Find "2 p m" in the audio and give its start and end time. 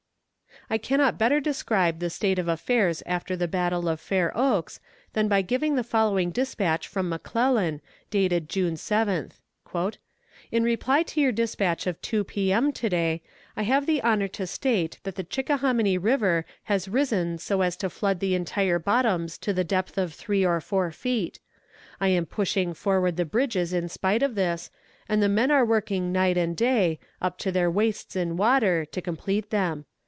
12.01-12.71